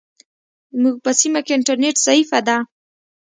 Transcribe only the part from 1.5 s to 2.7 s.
انټرنیټ ضعیفه ده.